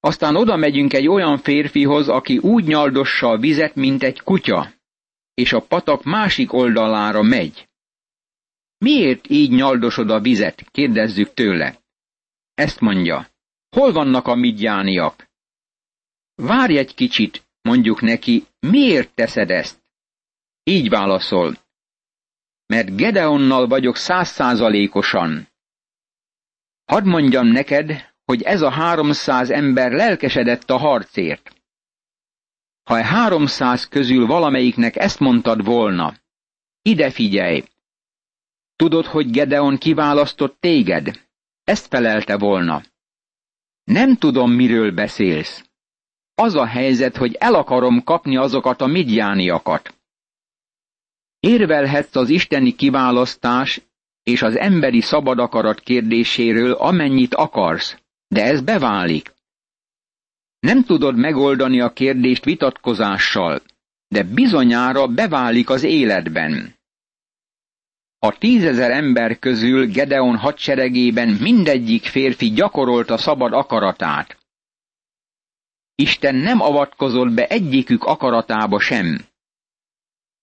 Aztán 0.00 0.36
oda 0.36 0.56
megyünk 0.56 0.92
egy 0.92 1.08
olyan 1.08 1.38
férfihoz, 1.38 2.08
aki 2.08 2.38
úgy 2.38 2.64
nyaldossa 2.64 3.28
a 3.28 3.38
vizet, 3.38 3.74
mint 3.74 4.02
egy 4.02 4.20
kutya, 4.20 4.72
és 5.34 5.52
a 5.52 5.60
patak 5.60 6.02
másik 6.04 6.52
oldalára 6.52 7.22
megy. 7.22 7.68
Miért 8.78 9.30
így 9.30 9.50
nyaldosod 9.50 10.10
a 10.10 10.20
vizet? 10.20 10.70
kérdezzük 10.70 11.34
tőle. 11.34 11.78
Ezt 12.54 12.80
mondja. 12.80 13.28
Hol 13.76 13.92
vannak 13.92 14.26
a 14.26 14.34
midjániak? 14.34 15.30
Várj 16.34 16.78
egy 16.78 16.94
kicsit, 16.94 17.46
mondjuk 17.62 18.00
neki, 18.00 18.46
miért 18.60 19.14
teszed 19.14 19.50
ezt? 19.50 19.82
Így 20.62 20.88
válaszol. 20.88 21.56
Mert 22.66 22.96
Gedeonnal 22.96 23.66
vagyok 23.66 23.96
százszázalékosan. 23.96 25.48
Hadd 26.84 27.04
mondjam 27.04 27.46
neked, 27.46 28.14
hogy 28.24 28.42
ez 28.42 28.62
a 28.62 28.70
háromszáz 28.70 29.50
ember 29.50 29.92
lelkesedett 29.92 30.70
a 30.70 30.76
harcért. 30.76 31.52
Ha 32.82 32.94
a 32.94 33.02
háromszáz 33.02 33.88
közül 33.88 34.26
valamelyiknek 34.26 34.96
ezt 34.96 35.18
mondtad 35.18 35.64
volna, 35.64 36.14
ide 36.82 37.10
figyelj! 37.10 37.64
Tudod, 38.76 39.06
hogy 39.06 39.30
Gedeon 39.30 39.78
kiválasztott 39.78 40.60
téged? 40.60 41.28
Ezt 41.64 41.86
felelte 41.86 42.36
volna. 42.38 42.82
Nem 43.84 44.16
tudom, 44.16 44.52
miről 44.52 44.92
beszélsz. 44.92 45.64
Az 46.34 46.54
a 46.54 46.66
helyzet, 46.66 47.16
hogy 47.16 47.34
el 47.34 47.54
akarom 47.54 48.04
kapni 48.04 48.36
azokat 48.36 48.80
a 48.80 48.86
midjániakat. 48.86 49.94
Érvelhetsz 51.40 52.16
az 52.16 52.28
isteni 52.28 52.74
kiválasztás 52.74 53.80
és 54.22 54.42
az 54.42 54.56
emberi 54.56 55.00
szabad 55.00 55.38
akarat 55.38 55.80
kérdéséről, 55.80 56.72
amennyit 56.72 57.34
akarsz, 57.34 57.96
de 58.28 58.44
ez 58.44 58.60
beválik. 58.60 59.34
Nem 60.58 60.84
tudod 60.84 61.16
megoldani 61.16 61.80
a 61.80 61.92
kérdést 61.92 62.44
vitatkozással, 62.44 63.62
de 64.08 64.22
bizonyára 64.22 65.06
beválik 65.06 65.70
az 65.70 65.82
életben. 65.82 66.74
A 68.18 68.38
tízezer 68.38 68.90
ember 68.90 69.38
közül 69.38 69.86
Gedeon 69.86 70.36
hadseregében 70.36 71.28
mindegyik 71.28 72.04
férfi 72.04 72.50
gyakorolta 72.50 73.16
szabad 73.16 73.52
akaratát. 73.52 74.38
Isten 75.94 76.34
nem 76.34 76.60
avatkozott 76.60 77.32
be 77.32 77.46
egyikük 77.46 78.04
akaratába 78.04 78.80
sem. 78.80 79.18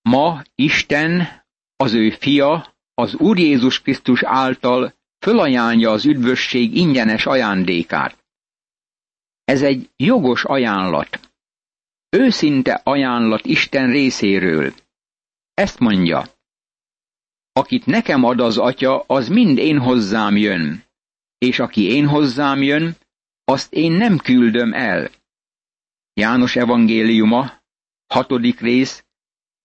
Ma 0.01 0.41
Isten, 0.55 1.27
az 1.75 1.93
ő 1.93 2.09
fia, 2.09 2.78
az 2.99 3.15
Úr 3.15 3.37
Jézus 3.37 3.81
Krisztus 3.81 4.23
által 4.23 4.93
fölajánlja 5.19 5.91
az 5.91 6.05
üdvösség 6.05 6.75
ingyenes 6.75 7.25
ajándékát. 7.25 8.17
Ez 9.43 9.61
egy 9.61 9.89
jogos 9.97 10.43
ajánlat. 10.43 11.19
Őszinte 12.09 12.81
ajánlat 12.83 13.45
Isten 13.45 13.91
részéről. 13.91 14.73
Ezt 15.53 15.79
mondja. 15.79 16.23
Akit 17.51 17.85
nekem 17.85 18.23
ad 18.23 18.39
az 18.39 18.57
atya, 18.57 19.03
az 19.07 19.27
mind 19.27 19.57
én 19.57 19.79
hozzám 19.79 20.37
jön. 20.37 20.83
És 21.37 21.59
aki 21.59 21.83
én 21.83 22.07
hozzám 22.07 22.61
jön, 22.61 22.95
azt 23.43 23.73
én 23.73 23.91
nem 23.91 24.17
küldöm 24.17 24.73
el. 24.73 25.09
János 26.13 26.55
evangéliuma, 26.55 27.61
hatodik 28.07 28.59
rész, 28.59 29.05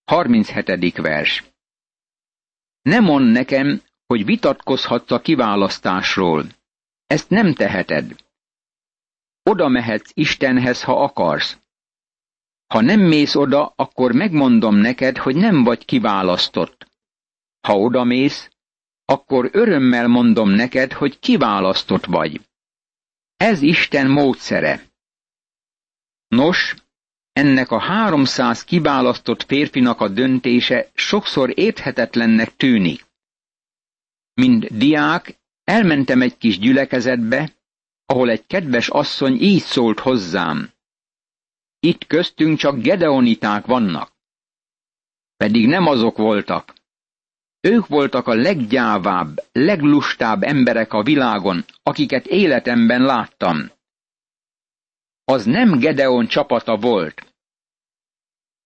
37. 0.05 0.97
vers. 0.97 1.54
Ne 2.85 2.99
mond 2.99 3.31
nekem, 3.31 3.81
hogy 4.05 4.25
vitatkozhatsz 4.25 5.11
a 5.11 5.21
kiválasztásról. 5.21 6.45
Ezt 7.07 7.29
nem 7.29 7.53
teheted. 7.53 8.15
Oda 9.43 9.67
mehetsz 9.67 10.11
Istenhez, 10.13 10.83
ha 10.83 11.03
akarsz. 11.03 11.57
Ha 12.67 12.81
nem 12.81 12.99
mész 12.99 13.35
oda, 13.35 13.73
akkor 13.75 14.11
megmondom 14.11 14.75
neked, 14.75 15.17
hogy 15.17 15.35
nem 15.35 15.63
vagy 15.63 15.85
kiválasztott. 15.85 16.87
Ha 17.61 17.79
oda 17.79 18.03
mész, 18.03 18.49
akkor 19.05 19.49
örömmel 19.51 20.07
mondom 20.07 20.49
neked, 20.49 20.93
hogy 20.93 21.19
kiválasztott 21.19 22.05
vagy. 22.05 22.41
Ez 23.37 23.61
Isten 23.61 24.07
módszere. 24.07 24.83
Nos, 26.27 26.75
ennek 27.35 27.71
a 27.71 27.79
háromszáz 27.79 28.63
kiválasztott 28.63 29.43
férfinak 29.43 30.01
a 30.01 30.07
döntése 30.07 30.89
sokszor 30.93 31.51
érthetetlennek 31.59 32.55
tűnik. 32.55 33.05
Mint 34.33 34.77
diák 34.77 35.39
elmentem 35.63 36.21
egy 36.21 36.37
kis 36.37 36.59
gyülekezetbe, 36.59 37.49
ahol 38.05 38.29
egy 38.29 38.45
kedves 38.47 38.89
asszony 38.89 39.41
így 39.41 39.61
szólt 39.61 39.99
hozzám. 39.99 40.69
itt 41.79 42.07
köztünk 42.07 42.57
csak 42.57 42.77
gedeoniták 42.77 43.65
vannak. 43.65 44.11
Pedig 45.37 45.67
nem 45.67 45.87
azok 45.87 46.17
voltak. 46.17 46.73
Ők 47.61 47.87
voltak 47.87 48.27
a 48.27 48.33
leggyávább, 48.33 49.43
leglustább 49.51 50.43
emberek 50.43 50.93
a 50.93 51.03
világon, 51.03 51.65
akiket 51.83 52.25
életemben 52.25 53.01
láttam. 53.01 53.73
Az 55.27 55.45
nem 55.45 55.79
Gedeon 55.79 56.27
csapata 56.27 56.77
volt. 56.77 57.24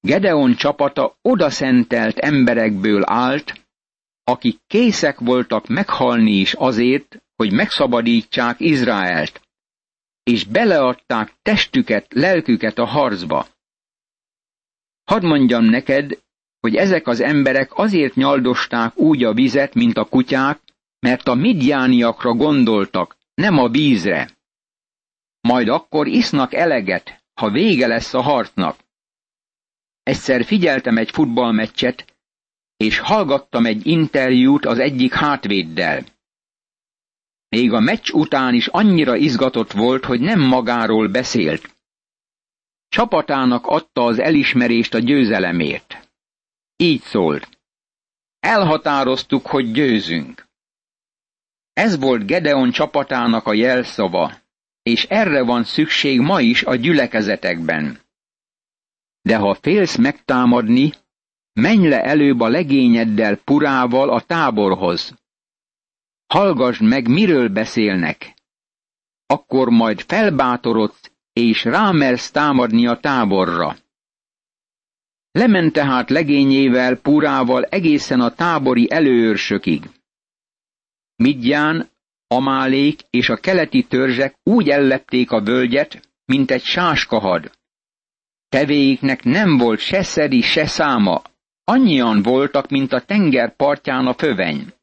Gedeon 0.02 0.56
csapata 0.56 1.18
odaszentelt 1.22 2.18
emberekből 2.18 3.04
állt, 3.06 3.68
akik 4.24 4.60
készek 4.68 5.20
voltak 5.20 5.68
meghalni 5.68 6.32
is 6.32 6.54
azért, 6.54 7.22
hogy 7.36 7.52
megszabadítsák 7.52 8.60
Izraelt, 8.60 9.42
és 10.24 10.44
beleadták 10.46 11.34
testüket, 11.42 12.14
lelküket 12.14 12.78
a 12.78 12.86
harcba. 12.86 13.48
Hadd 15.04 15.26
mondjam 15.26 15.64
neked, 15.64 16.20
hogy 16.60 16.76
ezek 16.76 17.08
az 17.08 17.20
emberek 17.20 17.78
azért 17.78 18.16
nyaldosták 18.16 18.98
úgy 18.98 19.24
a 19.24 19.34
vizet, 19.34 19.74
mint 19.74 19.98
a 19.98 20.06
kutyák, 20.06 20.60
mert 21.00 21.28
a 21.28 21.34
midjániakra 21.34 22.34
gondoltak, 22.34 23.18
nem 23.34 23.58
a 23.58 23.70
vízre. 23.70 24.30
Majd 25.42 25.68
akkor 25.68 26.08
isznak 26.08 26.54
eleget, 26.54 27.24
ha 27.34 27.50
vége 27.50 27.88
lesz 27.88 28.14
a 28.14 28.22
harcnak. 28.22 28.78
Egyszer 30.10 30.46
figyeltem 30.46 30.98
egy 30.98 31.12
futballmeccset, 31.12 32.18
és 32.78 33.00
hallgattam 33.00 33.66
egy 33.66 33.88
interjút 33.88 34.66
az 34.66 34.80
egyik 34.80 35.14
hátvéddel. 35.14 36.06
Még 37.50 37.74
a 37.74 37.80
meccs 37.80 38.10
után 38.12 38.54
is 38.54 38.68
annyira 38.68 39.16
izgatott 39.16 39.72
volt, 39.72 40.06
hogy 40.06 40.20
nem 40.20 40.40
magáról 40.40 41.08
beszélt. 41.08 41.76
Csapatának 42.88 43.66
adta 43.66 44.04
az 44.04 44.20
elismerést 44.20 44.94
a 44.94 45.00
győzelemért. 45.00 46.12
Így 46.76 47.02
szólt. 47.02 47.50
Elhatároztuk, 48.40 49.48
hogy 49.48 49.72
győzünk. 49.72 50.48
Ez 51.74 52.00
volt 52.00 52.26
Gedeon 52.26 52.72
csapatának 52.72 53.46
a 53.46 53.54
jelszava, 53.54 54.34
és 54.82 55.04
erre 55.04 55.44
van 55.44 55.64
szükség 55.64 56.20
ma 56.20 56.42
is 56.42 56.64
a 56.64 56.76
gyülekezetekben. 56.76 58.08
De 59.30 59.38
ha 59.38 59.54
félsz 59.54 59.96
megtámadni, 59.96 60.94
menj 61.54 61.88
le 61.88 62.04
előbb 62.04 62.40
a 62.40 62.48
legényeddel 62.48 63.36
Purával 63.36 64.10
a 64.10 64.22
táborhoz. 64.22 65.14
Hallgassd 66.28 66.82
meg, 66.82 67.08
miről 67.08 67.50
beszélnek. 67.50 68.34
Akkor 69.26 69.70
majd 69.70 70.02
felbátorodsz, 70.02 71.12
és 71.34 71.64
rámersz 71.64 72.32
támadni 72.32 72.88
a 72.88 73.00
táborra. 73.00 73.76
Lement 75.32 75.74
tehát 75.74 76.10
legényével, 76.10 76.96
Purával 76.96 77.64
egészen 77.64 78.20
a 78.20 78.34
tábori 78.34 78.92
előőrsökig. 78.92 79.90
Midján, 81.16 81.90
Amálék 82.28 83.02
és 83.10 83.30
a 83.30 83.38
keleti 83.38 83.84
törzsek 83.84 84.40
úgy 84.44 84.70
ellepték 84.70 85.32
a 85.32 85.42
völgyet, 85.42 86.10
mint 86.26 86.52
egy 86.52 86.64
sáskahad. 86.64 87.59
Tevéiknek 88.50 89.24
nem 89.24 89.58
volt 89.58 89.80
se 89.80 90.04
szedi, 90.04 90.42
se 90.42 90.66
száma, 90.66 91.22
annyian 91.64 92.22
voltak, 92.22 92.70
mint 92.70 92.94
a 92.94 93.02
tenger 93.02 93.56
partján 93.56 94.08
a 94.08 94.14
föveny. 94.14 94.74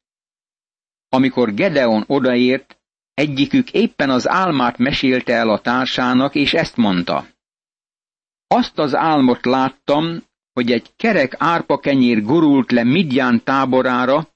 Amikor 1.08 1.54
Gedeon 1.54 2.04
odaért, 2.06 2.78
egyikük 3.14 3.72
éppen 3.72 4.10
az 4.10 4.28
álmát 4.28 4.78
mesélte 4.78 5.32
el 5.32 5.50
a 5.50 5.60
társának, 5.60 6.34
és 6.34 6.54
ezt 6.54 6.76
mondta. 6.76 7.26
Azt 8.46 8.78
az 8.78 8.94
álmot 8.94 9.44
láttam, 9.44 10.24
hogy 10.52 10.72
egy 10.72 10.94
kerek 10.96 11.34
árpakenyér 11.38 12.22
gurult 12.22 12.70
le 12.70 12.84
Midján 12.84 13.44
táborára, 13.44 14.28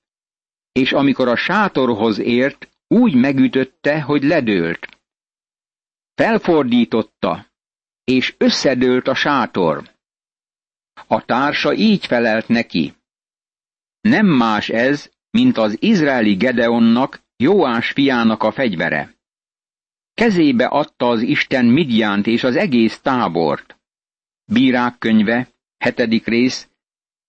és 0.73 0.93
amikor 0.93 1.29
a 1.29 1.37
sátorhoz 1.37 2.19
ért, 2.19 2.69
úgy 2.88 3.14
megütötte, 3.14 4.03
hogy 4.03 4.23
ledőlt. 4.23 4.88
Felfordította, 6.14 7.49
és 8.11 8.35
összedőlt 8.38 9.09
a 9.09 9.14
sátor. 9.14 9.90
A 11.07 11.25
társa 11.25 11.75
így 11.75 12.07
felelt 12.07 12.49
neki. 12.49 12.94
Nem 14.01 14.27
más 14.27 14.68
ez, 14.68 15.11
mint 15.31 15.57
az 15.57 15.77
izraeli 15.81 16.35
Gedeonnak, 16.35 17.20
Jóás 17.37 17.90
fiának 17.90 18.42
a 18.42 18.53
fegyvere. 18.53 19.14
Kezébe 20.14 20.66
adta 20.66 21.09
az 21.09 21.20
Isten 21.23 21.64
Midjánt 21.64 22.27
és 22.27 22.44
az 22.44 22.57
egész 22.57 23.01
tábort. 23.01 23.79
Bírák 24.44 24.99
könyve, 24.99 25.49
hetedik 25.79 26.27
rész, 26.27 26.68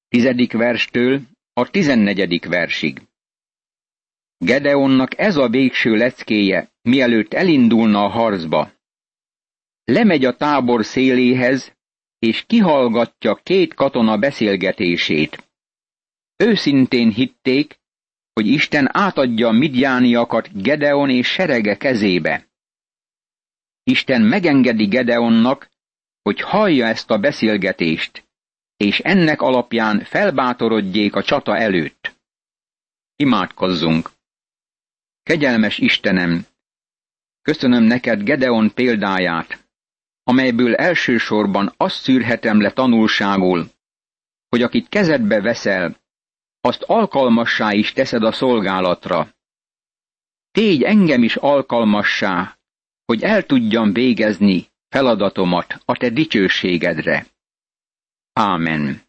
tizedik 0.07 0.51
verstől 0.51 1.21
a 1.53 1.69
tizennegyedik 1.69 2.45
versig. 2.45 3.01
Gedeonnak 4.37 5.17
ez 5.17 5.35
a 5.37 5.49
végső 5.49 5.95
leckéje, 5.95 6.71
mielőtt 6.81 7.33
elindulna 7.33 8.03
a 8.03 8.09
harcba. 8.09 8.71
Lemegy 9.91 10.25
a 10.25 10.35
tábor 10.35 10.85
széléhez, 10.85 11.75
és 12.19 12.43
kihallgatja 12.47 13.35
két 13.35 13.73
katona 13.73 14.17
beszélgetését. 14.17 15.49
Őszintén 16.35 17.09
hitték, 17.09 17.79
hogy 18.33 18.47
Isten 18.47 18.89
átadja 18.91 19.49
midjániakat 19.49 20.61
Gedeon 20.61 21.09
és 21.09 21.27
serege 21.27 21.77
kezébe. 21.77 22.47
Isten 23.83 24.21
megengedi 24.21 24.85
Gedeonnak, 24.85 25.69
hogy 26.21 26.41
hallja 26.41 26.85
ezt 26.85 27.09
a 27.09 27.17
beszélgetést, 27.17 28.27
és 28.77 28.99
ennek 28.99 29.41
alapján 29.41 30.03
felbátorodjék 30.03 31.15
a 31.15 31.23
csata 31.23 31.57
előtt. 31.57 32.15
Imádkozzunk! 33.15 34.11
Kegyelmes 35.23 35.77
Istenem, 35.77 36.45
köszönöm 37.41 37.83
neked 37.83 38.23
Gedeon 38.23 38.73
példáját, 38.73 39.60
amelyből 40.31 40.75
elsősorban 40.75 41.73
azt 41.77 42.01
szűrhetem 42.01 42.61
le 42.61 42.71
tanulságul, 42.71 43.71
hogy 44.49 44.61
akit 44.61 44.89
kezedbe 44.89 45.41
veszel, 45.41 45.97
azt 46.61 46.81
alkalmassá 46.81 47.73
is 47.73 47.93
teszed 47.93 48.23
a 48.23 48.31
szolgálatra. 48.31 49.35
Tégy 50.51 50.83
engem 50.83 51.23
is 51.23 51.35
alkalmassá, 51.35 52.57
hogy 53.05 53.23
el 53.23 53.43
tudjam 53.43 53.93
végezni 53.93 54.67
feladatomat 54.89 55.81
a 55.85 55.97
te 55.97 56.09
dicsőségedre. 56.09 57.25
Ámen. 58.33 59.01